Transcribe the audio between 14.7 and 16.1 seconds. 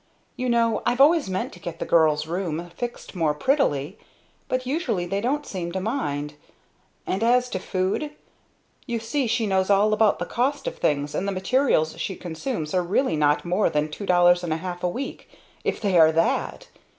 a week, if they